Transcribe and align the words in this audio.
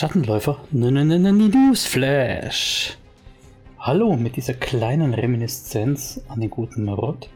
Schattenläufer, 0.00 0.56
Newsflash. 0.70 1.76
Hallo 3.78 4.16
mit 4.16 4.36
dieser 4.36 4.54
kleinen 4.54 5.12
Reminiszenz 5.12 6.22
an 6.26 6.40
den 6.40 6.48
guten 6.48 6.86
Marott. 6.86 7.28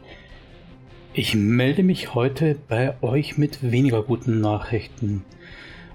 Ich 1.13 1.35
melde 1.35 1.83
mich 1.83 2.15
heute 2.15 2.57
bei 2.67 2.95
euch 3.03 3.37
mit 3.37 3.61
weniger 3.61 4.01
guten 4.01 4.41
Nachrichten. 4.41 5.23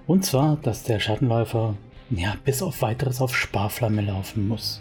Und 0.07 0.25
zwar, 0.25 0.59
dass 0.63 0.85
der 0.85 1.01
Schattenläufer 1.01 1.75
ja 2.11 2.37
bis 2.45 2.63
auf 2.63 2.83
weiteres 2.83 3.21
auf 3.21 3.37
Sparflamme 3.37 4.02
laufen 4.02 4.47
muss. 4.47 4.80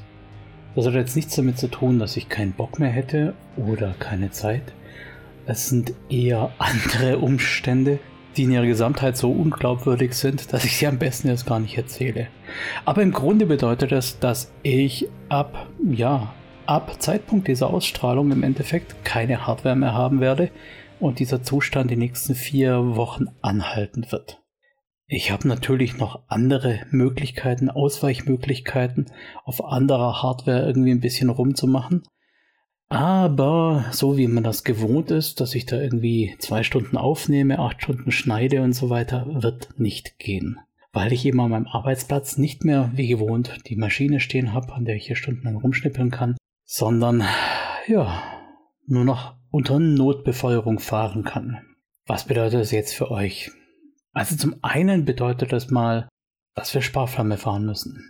Das 0.76 0.86
hat 0.86 0.94
jetzt 0.94 1.16
nichts 1.16 1.36
damit 1.38 1.58
zu 1.58 1.70
tun, 1.70 1.98
dass 1.98 2.18
ich 2.18 2.30
keinen 2.30 2.54
Bock 2.54 2.78
mehr 2.78 2.92
hätte 2.92 3.34
oder 3.58 3.96
keine 3.98 4.30
Zeit. 4.30 4.74
Es 5.48 5.70
sind 5.70 5.96
eher 6.08 6.52
andere 6.60 7.18
Umstände, 7.18 7.98
die 8.38 8.44
in 8.44 8.52
ihrer 8.52 8.66
Gesamtheit 8.66 9.18
so 9.18 9.32
unglaubwürdig 9.32 10.14
sind, 10.14 10.54
dass 10.54 10.66
ich 10.66 10.78
sie 10.78 10.88
am 10.88 11.00
besten 11.00 11.28
jetzt 11.28 11.46
gar 11.46 11.60
nicht 11.60 11.78
erzähle. 11.78 12.28
Aber 12.86 13.02
im 13.02 13.12
Grunde 13.12 13.46
bedeutet 13.46 13.92
das, 13.92 14.20
dass 14.20 14.52
ich 14.64 15.08
ab, 15.30 15.68
ja, 15.84 16.34
ab 16.66 17.02
Zeitpunkt 17.02 17.48
dieser 17.48 17.70
Ausstrahlung 17.70 18.32
im 18.32 18.44
Endeffekt 18.44 19.04
keine 19.04 19.48
Hardware 19.48 19.76
mehr 19.76 19.94
haben 19.94 20.20
werde 20.22 20.52
und 21.00 21.20
dieser 21.20 21.42
Zustand 21.42 21.90
die 21.90 21.98
nächsten 21.98 22.36
vier 22.36 22.96
Wochen 22.96 23.26
anhalten 23.42 24.12
wird. 24.12 24.42
Ich 25.08 25.32
habe 25.32 25.48
natürlich 25.48 25.98
noch 25.98 26.22
andere 26.28 26.82
Möglichkeiten, 26.92 27.72
Ausweichmöglichkeiten, 27.72 29.08
auf 29.44 29.66
anderer 29.66 30.22
Hardware 30.22 30.68
irgendwie 30.68 30.92
ein 30.92 31.00
bisschen 31.00 31.32
rumzumachen. 31.32 32.04
Aber 32.90 33.86
so 33.92 34.18
wie 34.18 34.28
man 34.28 34.44
das 34.44 34.64
gewohnt 34.64 35.12
ist, 35.12 35.40
dass 35.40 35.54
ich 35.54 35.68
da 35.68 35.80
irgendwie 35.80 36.36
zwei 36.40 36.64
Stunden 36.64 36.98
aufnehme, 36.98 37.60
acht 37.60 37.84
Stunden 37.84 38.12
schneide 38.12 38.64
und 38.64 38.74
so 38.74 38.90
weiter, 38.90 39.28
wird 39.30 39.80
nicht 39.80 40.18
gehen. 40.18 40.60
Weil 40.92 41.14
ich 41.14 41.24
eben 41.24 41.40
an 41.40 41.52
meinem 41.52 41.68
Arbeitsplatz 41.68 42.40
nicht 42.40 42.66
mehr 42.66 42.92
wie 42.96 43.08
gewohnt 43.08 43.60
die 43.68 43.76
Maschine 43.76 44.20
stehen 44.20 44.54
habe, 44.54 44.74
an 44.74 44.86
der 44.86 44.96
ich 44.96 45.06
hier 45.06 45.16
stundenlang 45.16 45.58
rumschnippeln 45.58 46.10
kann, 46.10 46.36
sondern 46.66 47.24
ja, 47.88 48.24
nur 48.88 49.06
noch 49.06 49.36
unter 49.52 49.78
Notbefeuerung 49.78 50.80
fahren 50.80 51.24
kann. 51.24 51.62
Was 52.08 52.26
bedeutet 52.26 52.60
das 52.60 52.72
jetzt 52.72 52.96
für 52.96 53.12
euch? 53.12 53.52
Also 54.14 54.36
zum 54.36 54.56
einen 54.64 55.06
bedeutet 55.06 55.54
das 55.54 55.70
mal, 55.70 56.10
dass 56.56 56.74
wir 56.74 56.82
Sparflamme 56.82 57.38
fahren 57.38 57.68
müssen. 57.68 58.04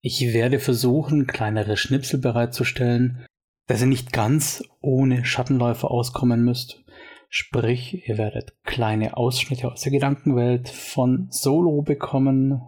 Ich 0.00 0.32
werde 0.32 0.58
versuchen, 0.58 1.26
kleinere 1.26 1.76
Schnipsel 1.76 2.18
bereitzustellen, 2.18 3.26
dass 3.68 3.82
ihr 3.82 3.86
nicht 3.86 4.12
ganz 4.12 4.64
ohne 4.80 5.24
Schattenläufer 5.24 5.90
auskommen 5.90 6.44
müsst. 6.44 6.82
Sprich, 7.28 8.08
ihr 8.08 8.16
werdet 8.18 8.56
kleine 8.64 9.16
Ausschnitte 9.16 9.70
aus 9.70 9.82
der 9.82 9.92
Gedankenwelt 9.92 10.70
von 10.70 11.28
Solo 11.30 11.82
bekommen, 11.82 12.60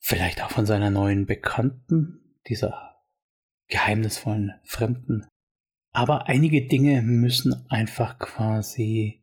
vielleicht 0.00 0.42
auch 0.42 0.50
von 0.50 0.66
seiner 0.66 0.90
neuen 0.90 1.24
Bekannten, 1.24 2.34
dieser 2.48 2.96
geheimnisvollen 3.68 4.54
Fremden. 4.64 5.26
Aber 5.92 6.26
einige 6.26 6.66
Dinge 6.66 7.02
müssen 7.02 7.64
einfach 7.68 8.18
quasi 8.18 9.22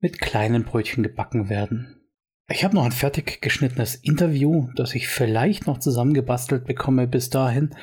mit 0.00 0.20
kleinen 0.20 0.64
Brötchen 0.64 1.04
gebacken 1.04 1.48
werden. 1.48 2.08
Ich 2.48 2.64
habe 2.64 2.74
noch 2.74 2.84
ein 2.84 2.92
fertig 2.92 3.40
geschnittenes 3.40 3.94
Interview, 3.94 4.68
das 4.74 4.94
ich 4.94 5.08
vielleicht 5.08 5.66
noch 5.66 5.78
zusammengebastelt 5.78 6.64
bekomme 6.64 7.06
bis 7.06 7.30
dahin. 7.30 7.74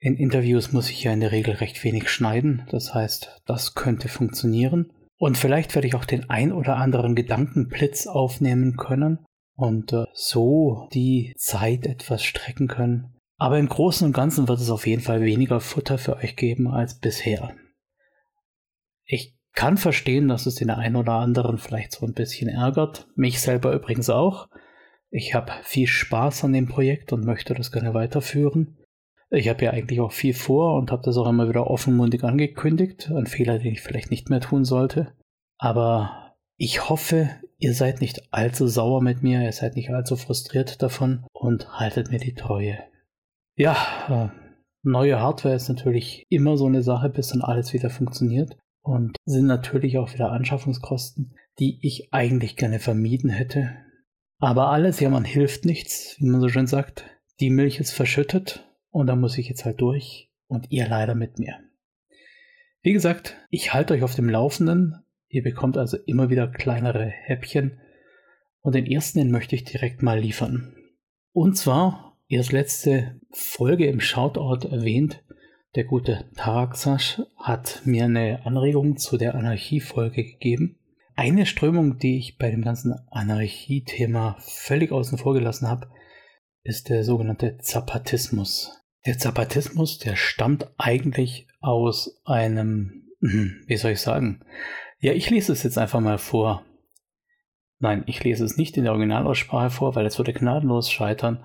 In 0.00 0.16
Interviews 0.16 0.72
muss 0.72 0.90
ich 0.90 1.02
ja 1.02 1.12
in 1.12 1.20
der 1.20 1.32
Regel 1.32 1.54
recht 1.54 1.82
wenig 1.82 2.08
schneiden, 2.08 2.66
das 2.70 2.94
heißt, 2.94 3.40
das 3.46 3.74
könnte 3.74 4.08
funktionieren. 4.08 4.92
Und 5.18 5.36
vielleicht 5.36 5.74
werde 5.74 5.88
ich 5.88 5.96
auch 5.96 6.04
den 6.04 6.30
ein 6.30 6.52
oder 6.52 6.76
anderen 6.76 7.16
Gedankenblitz 7.16 8.06
aufnehmen 8.06 8.76
können 8.76 9.24
und 9.56 9.92
äh, 9.92 10.04
so 10.12 10.88
die 10.94 11.34
Zeit 11.36 11.86
etwas 11.86 12.22
strecken 12.22 12.68
können. 12.68 13.16
Aber 13.38 13.58
im 13.58 13.68
Großen 13.68 14.06
und 14.06 14.12
Ganzen 14.12 14.46
wird 14.46 14.60
es 14.60 14.70
auf 14.70 14.86
jeden 14.86 15.02
Fall 15.02 15.22
weniger 15.22 15.60
Futter 15.60 15.98
für 15.98 16.16
euch 16.16 16.36
geben 16.36 16.68
als 16.68 16.98
bisher. 16.98 17.54
Ich 19.04 19.36
kann 19.52 19.76
verstehen, 19.76 20.28
dass 20.28 20.46
es 20.46 20.54
den 20.56 20.70
einen 20.70 20.94
oder 20.94 21.14
anderen 21.14 21.58
vielleicht 21.58 21.92
so 21.92 22.06
ein 22.06 22.14
bisschen 22.14 22.48
ärgert. 22.48 23.08
Mich 23.16 23.40
selber 23.40 23.72
übrigens 23.72 24.10
auch. 24.10 24.48
Ich 25.10 25.34
habe 25.34 25.52
viel 25.62 25.88
Spaß 25.88 26.44
an 26.44 26.52
dem 26.52 26.68
Projekt 26.68 27.12
und 27.12 27.24
möchte 27.24 27.54
das 27.54 27.72
gerne 27.72 27.94
weiterführen. 27.94 28.78
Ich 29.30 29.48
habe 29.48 29.64
ja 29.64 29.72
eigentlich 29.72 30.00
auch 30.00 30.12
viel 30.12 30.32
vor 30.32 30.76
und 30.76 30.90
habe 30.90 31.02
das 31.04 31.16
auch 31.18 31.28
immer 31.28 31.48
wieder 31.48 31.68
offenmundig 31.68 32.24
angekündigt. 32.24 33.10
Ein 33.10 33.26
Fehler, 33.26 33.58
den 33.58 33.72
ich 33.72 33.82
vielleicht 33.82 34.10
nicht 34.10 34.30
mehr 34.30 34.40
tun 34.40 34.64
sollte. 34.64 35.12
Aber 35.58 36.34
ich 36.56 36.88
hoffe, 36.88 37.30
ihr 37.58 37.74
seid 37.74 38.00
nicht 38.00 38.32
allzu 38.32 38.66
sauer 38.66 39.02
mit 39.02 39.22
mir, 39.22 39.42
ihr 39.42 39.52
seid 39.52 39.76
nicht 39.76 39.90
allzu 39.90 40.16
frustriert 40.16 40.82
davon 40.82 41.26
und 41.32 41.78
haltet 41.78 42.10
mir 42.10 42.18
die 42.18 42.34
Treue. 42.34 42.78
Ja, 43.54 43.76
äh, 44.08 44.28
neue 44.82 45.20
Hardware 45.20 45.54
ist 45.54 45.68
natürlich 45.68 46.24
immer 46.30 46.56
so 46.56 46.66
eine 46.66 46.82
Sache, 46.82 47.10
bis 47.10 47.28
dann 47.28 47.42
alles 47.42 47.72
wieder 47.72 47.90
funktioniert. 47.90 48.56
Und 48.82 49.16
sind 49.26 49.46
natürlich 49.46 49.98
auch 49.98 50.14
wieder 50.14 50.32
Anschaffungskosten, 50.32 51.34
die 51.58 51.78
ich 51.82 52.14
eigentlich 52.14 52.56
gerne 52.56 52.78
vermieden 52.78 53.28
hätte. 53.28 53.76
Aber 54.38 54.70
alles 54.70 55.00
jammern 55.00 55.24
hilft 55.24 55.66
nichts, 55.66 56.16
wie 56.18 56.26
man 56.26 56.40
so 56.40 56.48
schön 56.48 56.66
sagt. 56.66 57.04
Die 57.40 57.50
Milch 57.50 57.80
ist 57.80 57.90
verschüttet 57.90 58.67
und 58.98 59.06
da 59.06 59.16
muss 59.16 59.38
ich 59.38 59.48
jetzt 59.48 59.64
halt 59.64 59.80
durch 59.80 60.28
und 60.48 60.70
ihr 60.70 60.88
leider 60.88 61.14
mit 61.14 61.38
mir. 61.38 61.60
Wie 62.82 62.92
gesagt, 62.92 63.36
ich 63.48 63.72
halte 63.72 63.94
euch 63.94 64.02
auf 64.02 64.14
dem 64.16 64.28
Laufenden. 64.28 65.04
Ihr 65.28 65.42
bekommt 65.42 65.76
also 65.76 65.96
immer 66.06 66.30
wieder 66.30 66.48
kleinere 66.48 67.06
Häppchen. 67.06 67.80
Und 68.60 68.74
den 68.74 68.86
ersten, 68.86 69.18
den 69.18 69.30
möchte 69.30 69.54
ich 69.54 69.64
direkt 69.64 70.02
mal 70.02 70.18
liefern. 70.18 70.74
Und 71.32 71.56
zwar, 71.56 72.18
erst 72.28 72.50
letzte 72.50 73.20
Folge 73.30 73.86
im 73.86 74.00
Shoutout 74.00 74.66
erwähnt, 74.68 75.22
der 75.76 75.84
gute 75.84 76.24
Taraxasch 76.34 77.22
hat 77.36 77.82
mir 77.84 78.06
eine 78.06 78.44
Anregung 78.46 78.96
zu 78.96 79.16
der 79.16 79.36
Anarchie-Folge 79.36 80.24
gegeben. 80.24 80.78
Eine 81.14 81.46
Strömung, 81.46 81.98
die 81.98 82.18
ich 82.18 82.36
bei 82.36 82.50
dem 82.50 82.62
ganzen 82.62 82.94
Anarchie-Thema 83.10 84.36
völlig 84.40 84.90
außen 84.90 85.18
vor 85.18 85.34
gelassen 85.34 85.68
habe, 85.68 85.88
ist 86.64 86.88
der 86.88 87.04
sogenannte 87.04 87.58
Zapatismus. 87.58 88.77
Der 89.06 89.18
Zapatismus, 89.18 89.98
der 89.98 90.16
stammt 90.16 90.68
eigentlich 90.76 91.46
aus 91.60 92.20
einem, 92.24 93.08
hm, 93.20 93.64
wie 93.66 93.76
soll 93.76 93.92
ich 93.92 94.00
sagen? 94.00 94.44
Ja, 95.00 95.12
ich 95.12 95.30
lese 95.30 95.52
es 95.52 95.62
jetzt 95.62 95.78
einfach 95.78 96.00
mal 96.00 96.18
vor. 96.18 96.64
Nein, 97.78 98.02
ich 98.06 98.22
lese 98.24 98.44
es 98.44 98.56
nicht 98.56 98.76
in 98.76 98.84
der 98.84 98.92
Originalaussprache 98.92 99.70
vor, 99.70 99.94
weil 99.94 100.06
es 100.06 100.18
würde 100.18 100.32
gnadenlos 100.32 100.90
scheitern. 100.90 101.44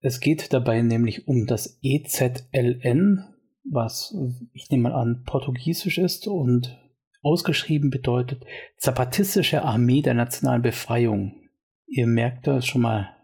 Es 0.00 0.20
geht 0.20 0.52
dabei 0.52 0.80
nämlich 0.80 1.28
um 1.28 1.46
das 1.46 1.78
EZLN, 1.82 3.24
was 3.70 4.16
ich 4.52 4.70
nehme 4.70 4.84
mal 4.84 4.94
an 4.94 5.24
portugiesisch 5.26 5.98
ist 5.98 6.26
und 6.26 6.78
ausgeschrieben 7.20 7.90
bedeutet 7.90 8.44
Zapatistische 8.78 9.62
Armee 9.62 10.00
der 10.00 10.14
nationalen 10.14 10.62
Befreiung. 10.62 11.34
Ihr 11.86 12.06
merkt 12.06 12.46
da 12.46 12.62
schon 12.62 12.82
mal 12.82 13.17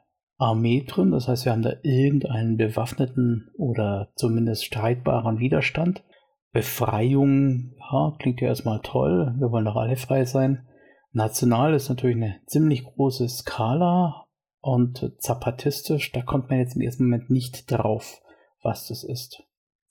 Armee 0.44 0.84
drin. 0.86 1.10
Das 1.10 1.28
heißt, 1.28 1.44
wir 1.44 1.52
haben 1.52 1.62
da 1.62 1.74
irgendeinen 1.82 2.56
bewaffneten 2.56 3.50
oder 3.56 4.12
zumindest 4.14 4.64
streitbaren 4.64 5.38
Widerstand. 5.38 6.04
Befreiung, 6.52 7.74
ja, 7.78 8.14
klingt 8.18 8.40
ja 8.40 8.48
erstmal 8.48 8.80
toll. 8.82 9.34
Wir 9.38 9.50
wollen 9.50 9.64
doch 9.64 9.76
alle 9.76 9.96
frei 9.96 10.24
sein. 10.24 10.66
National 11.12 11.74
ist 11.74 11.88
natürlich 11.88 12.16
eine 12.16 12.40
ziemlich 12.46 12.84
große 12.84 13.28
Skala 13.28 14.26
und 14.60 15.12
zapatistisch, 15.18 16.10
da 16.12 16.22
kommt 16.22 16.50
man 16.50 16.58
jetzt 16.58 16.74
im 16.74 16.82
ersten 16.82 17.04
Moment 17.04 17.30
nicht 17.30 17.70
drauf, 17.70 18.20
was 18.62 18.88
das 18.88 19.04
ist. 19.04 19.42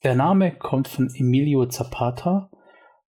Der 0.02 0.14
Name 0.14 0.54
kommt 0.54 0.88
von 0.88 1.08
Emilio 1.14 1.66
Zapata, 1.66 2.50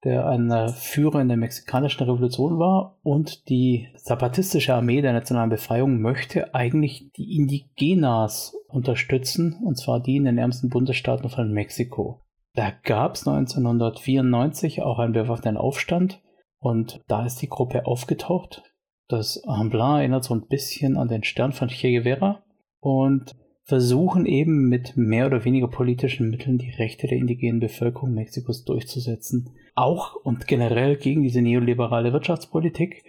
der 0.03 0.27
ein 0.27 0.69
Führer 0.69 1.21
in 1.21 1.29
der 1.29 1.37
mexikanischen 1.37 2.03
Revolution 2.03 2.59
war 2.59 2.97
und 3.03 3.49
die 3.49 3.87
Zapatistische 3.95 4.73
Armee 4.73 5.01
der 5.01 5.13
nationalen 5.13 5.49
Befreiung 5.49 6.01
möchte 6.01 6.53
eigentlich 6.53 7.11
die 7.15 7.35
Indigenas 7.35 8.55
unterstützen, 8.67 9.61
und 9.63 9.77
zwar 9.77 10.01
die 10.01 10.17
in 10.17 10.25
den 10.25 10.37
ärmsten 10.37 10.69
Bundesstaaten 10.69 11.29
von 11.29 11.51
Mexiko. 11.51 12.21
Da 12.53 12.71
gab 12.83 13.15
es 13.15 13.27
1994 13.27 14.81
auch 14.83 14.99
einen 14.99 15.13
bewaffneten 15.13 15.57
Aufstand 15.57 16.21
und 16.59 17.01
da 17.07 17.25
ist 17.25 17.41
die 17.41 17.49
Gruppe 17.49 17.85
aufgetaucht. 17.85 18.63
Das 19.07 19.37
Emblem 19.37 19.95
erinnert 19.95 20.23
so 20.23 20.33
ein 20.33 20.47
bisschen 20.47 20.97
an 20.97 21.07
den 21.07 21.23
Stern 21.23 21.51
von 21.51 21.69
Che 21.69 21.91
Guevara 21.91 22.43
und 22.79 23.35
versuchen 23.65 24.25
eben 24.25 24.67
mit 24.67 24.97
mehr 24.97 25.25
oder 25.25 25.45
weniger 25.45 25.67
politischen 25.67 26.29
Mitteln 26.29 26.57
die 26.57 26.71
Rechte 26.71 27.07
der 27.07 27.17
indigenen 27.17 27.59
Bevölkerung 27.59 28.13
Mexikos 28.13 28.65
durchzusetzen. 28.65 29.55
Auch 29.73 30.15
und 30.15 30.47
generell 30.47 30.97
gegen 30.97 31.23
diese 31.23 31.41
neoliberale 31.41 32.11
Wirtschaftspolitik, 32.11 33.03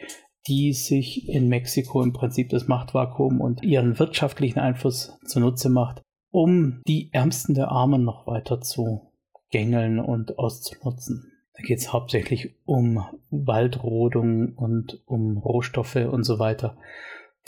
die 0.47 0.73
sich 0.73 1.29
in 1.29 1.49
Mexiko 1.49 2.03
im 2.03 2.13
Prinzip 2.13 2.51
das 2.51 2.69
Machtvakuum 2.69 3.41
und 3.41 3.63
ihren 3.63 3.99
wirtschaftlichen 3.99 4.59
Einfluss 4.59 5.19
zunutze 5.25 5.71
macht, 5.71 6.03
um 6.31 6.83
die 6.87 7.11
Ärmsten 7.13 7.55
der 7.55 7.69
Armen 7.71 8.05
noch 8.05 8.27
weiter 8.27 8.61
zu 8.61 9.13
gängeln 9.51 9.99
und 9.99 10.39
auszunutzen. 10.39 11.33
Da 11.55 11.63
geht 11.63 11.79
es 11.79 11.93
hauptsächlich 11.93 12.55
um 12.65 13.05
Waldrodung 13.31 14.55
und 14.55 15.03
um 15.07 15.39
Rohstoffe 15.39 15.97
und 15.97 16.25
so 16.25 16.39
weiter, 16.39 16.77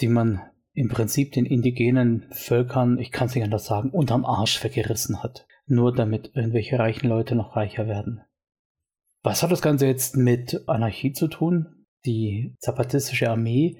die 0.01 0.07
man 0.07 0.41
im 0.77 0.89
Prinzip 0.89 1.31
den 1.31 1.47
indigenen 1.47 2.27
Völkern, 2.29 2.99
ich 2.99 3.11
kann 3.11 3.25
es 3.25 3.33
nicht 3.33 3.43
anders 3.43 3.65
sagen, 3.65 3.89
unterm 3.89 4.25
Arsch 4.25 4.63
weggerissen 4.63 5.23
hat. 5.23 5.47
Nur 5.65 5.91
damit 5.91 6.31
irgendwelche 6.35 6.77
reichen 6.77 7.09
Leute 7.09 7.35
noch 7.35 7.55
reicher 7.55 7.87
werden. 7.87 8.21
Was 9.23 9.41
hat 9.41 9.51
das 9.51 9.63
Ganze 9.63 9.87
jetzt 9.87 10.15
mit 10.15 10.67
Anarchie 10.67 11.13
zu 11.13 11.29
tun? 11.29 11.87
Die 12.05 12.55
zapatistische 12.59 13.27
Armee 13.27 13.79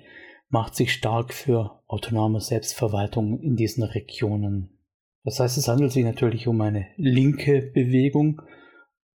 macht 0.49 0.75
sich 0.75 0.91
stark 0.91 1.35
für 1.35 1.83
autonome 1.85 2.41
Selbstverwaltung 2.41 3.41
in 3.41 3.55
diesen 3.55 3.83
Regionen. 3.83 4.79
Das 5.23 5.39
heißt, 5.39 5.55
es 5.55 5.67
handelt 5.67 5.91
sich 5.91 6.03
natürlich 6.03 6.47
um 6.47 6.59
eine 6.61 6.87
linke 6.95 7.61
Bewegung, 7.61 8.41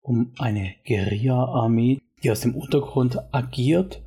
um 0.02 0.34
eine 0.38 0.76
Guerilla-Armee, 0.86 1.98
die 2.22 2.30
aus 2.30 2.42
dem 2.42 2.54
Untergrund 2.54 3.18
agiert 3.34 4.04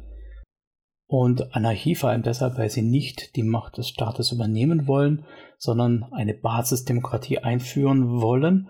und 1.07 1.55
Anarchie 1.55 1.95
vor 1.95 2.09
allem 2.09 2.23
deshalb, 2.23 2.57
weil 2.57 2.69
sie 2.69 2.81
nicht 2.81 3.35
die 3.35 3.43
Macht 3.43 3.77
des 3.77 3.89
Staates 3.89 4.31
übernehmen 4.31 4.87
wollen, 4.87 5.25
sondern 5.57 6.05
eine 6.11 6.33
Basisdemokratie 6.33 7.39
einführen 7.39 8.21
wollen. 8.21 8.69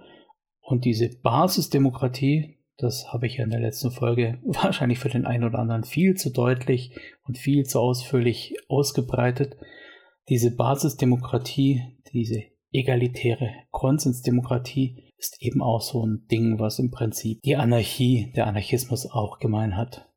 Und 0.62 0.86
diese 0.86 1.10
Basisdemokratie, 1.22 2.60
das 2.78 3.14
habe 3.14 3.28
ich 3.28 3.38
ja 3.38 3.46
in 3.46 3.52
der 3.52 3.62
letzten 3.62 3.92
Folge 3.92 4.40
wahrscheinlich 4.44 5.00
für 5.00 5.10
den 5.10 5.26
einen 5.26 5.46
oder 5.46 5.60
anderen 5.60 5.84
viel 5.84 6.16
zu 6.16 6.32
deutlich 6.32 6.98
und 7.24 7.38
viel 7.38 7.64
zu 7.64 7.80
ausführlich 7.80 8.56
ausgebreitet. 8.68 9.56
Diese 10.28 10.56
Basisdemokratie, 10.56 11.84
diese 12.12 12.44
egalitäre 12.72 13.52
Konsensdemokratie 13.72 15.14
ist 15.18 15.42
eben 15.42 15.62
auch 15.62 15.81
so 15.81 16.06
ein 16.06 16.28
Ding, 16.30 16.60
was 16.60 16.80
im 16.80 16.92
Prinzip 16.92 17.42
die 17.44 17.56
Anarchie, 17.56 18.34
der 18.36 18.48
Anarchismus 18.48 19.10
auch 19.10 19.40
gemein 19.40 19.78
hat. 19.78 20.10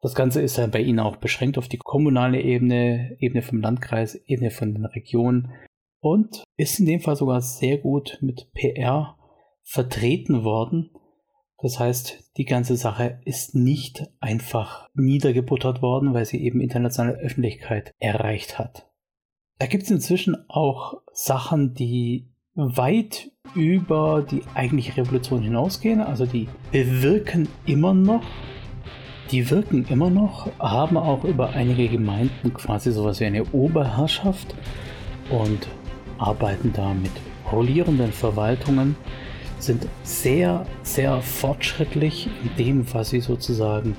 Das 0.00 0.14
Ganze 0.14 0.40
ist 0.40 0.56
ja 0.56 0.66
bei 0.66 0.80
Ihnen 0.80 1.00
auch 1.00 1.16
beschränkt 1.16 1.58
auf 1.58 1.68
die 1.68 1.78
kommunale 1.78 2.40
Ebene, 2.40 3.16
Ebene 3.18 3.42
vom 3.42 3.60
Landkreis, 3.60 4.14
Ebene 4.26 4.50
von 4.50 4.72
den 4.74 4.84
Regionen 4.84 5.52
und 6.00 6.44
ist 6.56 6.78
in 6.78 6.86
dem 6.86 7.00
Fall 7.00 7.16
sogar 7.16 7.40
sehr 7.40 7.78
gut 7.78 8.18
mit 8.20 8.52
PR 8.52 9.16
vertreten 9.64 10.44
worden. 10.44 10.90
Das 11.60 11.80
heißt, 11.80 12.32
die 12.36 12.44
ganze 12.44 12.76
Sache 12.76 13.20
ist 13.24 13.56
nicht 13.56 14.06
einfach 14.20 14.88
niedergebuttert 14.94 15.82
worden, 15.82 16.14
weil 16.14 16.24
sie 16.24 16.40
eben 16.40 16.60
internationale 16.60 17.18
Öffentlichkeit 17.18 17.92
erreicht 17.98 18.60
hat. 18.60 18.88
Da 19.58 19.66
gibt 19.66 19.82
es 19.82 19.90
inzwischen 19.90 20.36
auch 20.48 21.02
Sachen, 21.12 21.74
die 21.74 22.30
weit 22.54 23.32
über 23.56 24.24
die 24.28 24.42
eigentliche 24.54 24.96
Revolution 24.96 25.42
hinausgehen. 25.42 26.00
Also 26.00 26.26
die 26.26 26.48
bewirken 26.70 27.48
immer 27.66 27.92
noch 27.92 28.22
die 29.30 29.50
wirken 29.50 29.86
immer 29.88 30.10
noch, 30.10 30.48
haben 30.58 30.96
auch 30.96 31.24
über 31.24 31.50
einige 31.50 31.88
Gemeinden 31.88 32.54
quasi 32.54 32.92
sowas 32.92 33.20
wie 33.20 33.26
eine 33.26 33.44
Oberherrschaft 33.46 34.54
und 35.30 35.66
arbeiten 36.18 36.72
da 36.72 36.94
mit 36.94 37.12
rollierenden 37.52 38.12
Verwaltungen, 38.12 38.96
sind 39.58 39.86
sehr, 40.02 40.66
sehr 40.82 41.20
fortschrittlich 41.20 42.28
in 42.42 42.64
dem, 42.64 42.94
was 42.94 43.10
sie 43.10 43.20
sozusagen 43.20 43.96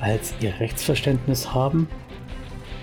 als 0.00 0.34
ihr 0.40 0.58
Rechtsverständnis 0.58 1.54
haben. 1.54 1.88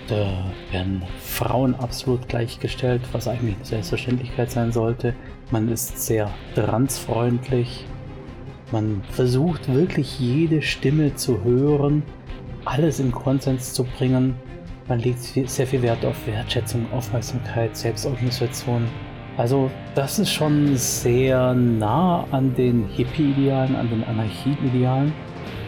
Da 0.08 0.44
werden 0.72 1.02
Frauen 1.20 1.74
absolut 1.74 2.28
gleichgestellt, 2.28 3.02
was 3.12 3.28
eigentlich 3.28 3.54
eine 3.56 3.64
Selbstverständlichkeit 3.64 4.50
sein 4.50 4.72
sollte. 4.72 5.14
Man 5.50 5.68
ist 5.68 6.04
sehr 6.04 6.30
transfreundlich, 6.54 7.84
man 8.72 9.02
versucht 9.10 9.72
wirklich 9.72 10.18
jede 10.18 10.62
Stimme 10.62 11.14
zu 11.14 11.42
hören, 11.42 12.02
alles 12.64 13.00
in 13.00 13.12
Konsens 13.12 13.72
zu 13.72 13.84
bringen. 13.84 14.34
Man 14.88 15.00
legt 15.00 15.20
sehr 15.20 15.66
viel 15.66 15.82
Wert 15.82 16.04
auf 16.04 16.26
Wertschätzung, 16.26 16.86
Aufmerksamkeit, 16.92 17.76
Selbstorganisation. 17.76 18.88
Also 19.36 19.70
das 19.94 20.18
ist 20.18 20.32
schon 20.32 20.76
sehr 20.76 21.54
nah 21.54 22.26
an 22.30 22.54
den 22.54 22.86
Hippie-Idealen, 22.88 23.76
an 23.76 23.88
den 23.88 24.04
Anarchie-Idealen. 24.04 25.12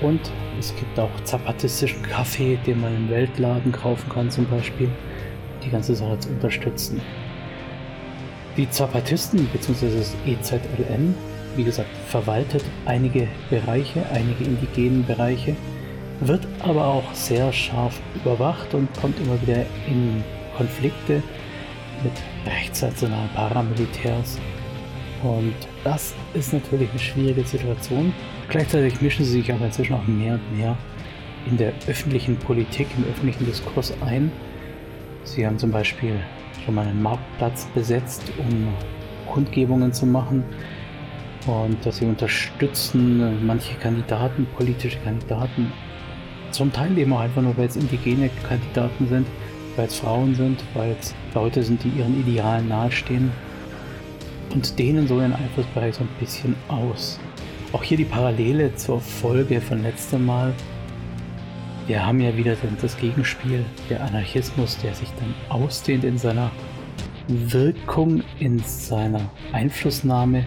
Und 0.02 0.20
es 0.58 0.74
gibt 0.76 0.98
auch 0.98 1.10
zapatistischen 1.24 2.02
Kaffee, 2.02 2.58
den 2.66 2.80
man 2.80 2.94
im 2.94 3.10
Weltladen 3.10 3.72
kaufen 3.72 4.08
kann 4.10 4.30
zum 4.30 4.46
Beispiel, 4.46 4.90
die 5.64 5.70
ganze 5.70 5.94
Sache 5.94 6.18
zu 6.18 6.28
unterstützen. 6.28 7.00
Die 8.56 8.68
Zapatisten 8.68 9.46
bzw. 9.46 9.86
das 9.96 10.14
EZLN 10.26 11.14
wie 11.56 11.64
gesagt, 11.64 11.90
verwaltet 12.08 12.64
einige 12.86 13.28
Bereiche, 13.50 14.04
einige 14.12 14.44
indigenen 14.44 15.04
Bereiche, 15.06 15.56
wird 16.20 16.46
aber 16.60 16.86
auch 16.86 17.14
sehr 17.14 17.52
scharf 17.52 18.00
überwacht 18.14 18.74
und 18.74 18.88
kommt 19.00 19.18
immer 19.20 19.40
wieder 19.42 19.66
in 19.86 20.22
Konflikte 20.56 21.22
mit 22.02 22.12
rechtsnationalen 22.46 23.30
Paramilitärs. 23.34 24.38
Und 25.22 25.54
das 25.84 26.14
ist 26.34 26.52
natürlich 26.52 26.90
eine 26.90 26.98
schwierige 26.98 27.44
Situation. 27.44 28.12
Gleichzeitig 28.48 29.00
mischen 29.00 29.24
sie 29.24 29.32
sich 29.32 29.52
aber 29.52 29.66
inzwischen 29.66 29.94
auch 29.94 30.06
mehr 30.06 30.34
und 30.34 30.58
mehr 30.58 30.76
in 31.48 31.56
der 31.56 31.72
öffentlichen 31.88 32.36
Politik, 32.36 32.86
im 32.96 33.04
öffentlichen 33.04 33.46
Diskurs 33.46 33.92
ein. 34.04 34.30
Sie 35.24 35.46
haben 35.46 35.58
zum 35.58 35.70
Beispiel 35.70 36.20
schon 36.64 36.74
mal 36.74 36.86
einen 36.86 37.02
Marktplatz 37.02 37.66
besetzt, 37.74 38.22
um 38.38 38.68
Kundgebungen 39.32 39.92
zu 39.92 40.06
machen 40.06 40.44
und 41.46 41.84
dass 41.84 41.98
sie 41.98 42.06
unterstützen 42.06 43.44
manche 43.46 43.74
Kandidaten, 43.76 44.46
politische 44.56 44.98
Kandidaten, 44.98 45.72
zum 46.50 46.72
Teil 46.72 46.96
eben 46.98 47.12
auch 47.12 47.20
einfach 47.20 47.42
nur, 47.42 47.56
weil 47.56 47.66
es 47.66 47.76
indigene 47.76 48.30
Kandidaten 48.46 49.08
sind, 49.08 49.26
weil 49.76 49.86
es 49.86 49.96
Frauen 49.96 50.34
sind, 50.34 50.62
weil 50.74 50.94
es 51.00 51.14
Leute 51.34 51.62
sind, 51.62 51.82
die 51.82 51.88
ihren 51.88 52.20
Idealen 52.20 52.68
nahestehen. 52.68 53.30
Und 54.52 54.78
denen 54.78 55.08
so 55.08 55.18
ihren 55.18 55.32
Einflussbereich 55.32 55.94
so 55.94 56.02
ein 56.02 56.08
bisschen 56.20 56.54
aus. 56.68 57.18
Auch 57.72 57.82
hier 57.82 57.96
die 57.96 58.04
Parallele 58.04 58.74
zur 58.74 59.00
Folge 59.00 59.62
von 59.62 59.82
letztem 59.82 60.26
Mal. 60.26 60.52
Wir 61.86 62.04
haben 62.04 62.20
ja 62.20 62.36
wieder 62.36 62.54
das 62.80 62.96
Gegenspiel, 62.98 63.64
der 63.88 64.04
Anarchismus, 64.04 64.76
der 64.82 64.94
sich 64.94 65.08
dann 65.18 65.34
ausdehnt 65.48 66.04
in 66.04 66.18
seiner 66.18 66.50
Wirkung, 67.28 68.22
in 68.40 68.58
seiner 68.58 69.30
Einflussnahme 69.52 70.44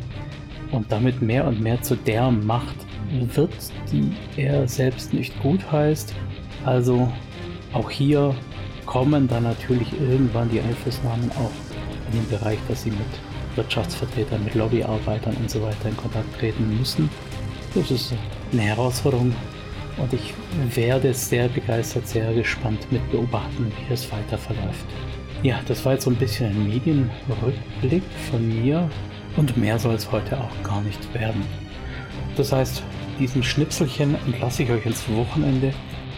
und 0.76 0.92
damit 0.92 1.22
mehr 1.22 1.46
und 1.46 1.62
mehr 1.62 1.82
zu 1.82 1.96
der 1.96 2.30
Macht 2.30 2.76
wird, 3.34 3.54
die 3.92 4.12
er 4.36 4.68
selbst 4.68 5.14
nicht 5.14 5.38
gut 5.42 5.60
heißt. 5.72 6.14
Also 6.66 7.12
auch 7.74 7.90
hier 7.90 8.36
kommen 8.86 9.28
dann 9.28 9.44
natürlich 9.44 9.88
irgendwann 10.00 10.50
die 10.50 10.60
Einflussnahmen 10.60 11.32
auch 11.32 11.52
in 12.12 12.20
den 12.20 12.30
Bereich, 12.30 12.60
dass 12.68 12.84
sie 12.84 12.92
mit 12.92 13.00
Wirtschaftsvertretern, 13.56 14.44
mit 14.44 14.56
Lobbyarbeitern 14.56 15.36
und 15.38 15.50
so 15.50 15.62
weiter 15.62 15.90
in 15.90 15.98
Kontakt 15.98 16.38
treten 16.40 16.78
müssen. 16.78 17.10
Das 17.74 17.92
ist 17.92 18.14
eine 18.52 18.62
Herausforderung 18.62 19.34
und 19.98 20.14
ich 20.14 20.34
werde 20.74 21.14
sehr 21.14 21.48
begeistert, 21.48 22.08
sehr 22.08 22.34
gespannt 22.34 22.92
mit 22.92 23.10
beobachten, 23.12 23.72
wie 23.88 23.94
es 23.94 24.12
weiter 24.12 24.38
verläuft. 24.38 24.86
Ja, 25.44 25.60
das 25.68 25.86
war 25.86 25.94
jetzt 25.94 26.06
so 26.06 26.10
ein 26.10 26.16
bisschen 26.16 26.50
ein 26.52 26.68
Medienrückblick 26.68 28.04
von 28.30 28.48
mir 28.48 28.90
und 29.38 29.58
mehr 29.58 29.80
soll 29.80 29.96
es 29.96 30.12
heute 30.12 30.40
auch 30.40 30.64
gar 30.64 30.82
nicht 30.82 31.14
werden. 31.14 31.44
Das 32.36 32.52
heißt, 32.52 32.84
diesen 33.20 33.44
Schnipselchen 33.44 34.16
entlasse 34.26 34.64
ich 34.64 34.70
euch 34.70 34.86
ins 34.86 35.08
Wochenende. 35.10 35.74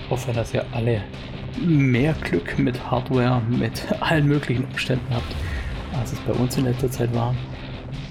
Hoffe, 0.09 0.31
dass 0.33 0.53
ihr 0.53 0.65
alle 0.71 1.03
mehr 1.59 2.13
Glück 2.13 2.57
mit 2.57 2.79
Hardware, 2.89 3.41
mit 3.49 3.83
allen 3.99 4.27
möglichen 4.27 4.65
Umständen 4.65 5.13
habt, 5.13 5.35
als 5.99 6.13
es 6.13 6.19
bei 6.19 6.33
uns 6.33 6.57
in 6.57 6.65
letzter 6.65 6.89
Zeit 6.89 7.13
war. 7.13 7.35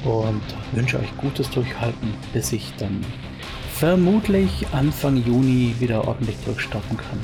Und 0.04 0.42
wünsche 0.72 0.98
euch 0.98 1.16
gutes 1.18 1.50
Durchhalten, 1.50 2.14
bis 2.32 2.52
ich 2.52 2.72
dann 2.78 3.04
vermutlich 3.72 4.66
Anfang 4.72 5.16
Juni 5.16 5.74
wieder 5.80 6.06
ordentlich 6.06 6.36
durchstarten 6.44 6.96
kann. 6.96 7.18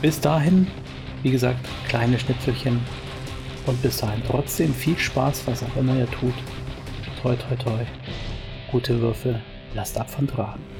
Bis 0.00 0.20
dahin, 0.20 0.66
wie 1.22 1.30
gesagt, 1.30 1.66
kleine 1.88 2.18
Schnipselchen 2.18 2.80
und 3.66 3.80
bis 3.82 3.98
dahin 3.98 4.22
trotzdem 4.26 4.72
viel 4.72 4.98
Spaß, 4.98 5.42
was 5.46 5.62
auch 5.62 5.76
immer 5.76 5.96
ihr 5.96 6.10
tut. 6.10 6.34
Toi, 7.22 7.36
toi, 7.36 7.54
toi. 7.56 7.78
Gute 8.70 8.98
Würfel. 8.98 9.42
Lasst 9.74 9.98
ab 9.98 10.08
von 10.08 10.26
Drachen. 10.26 10.79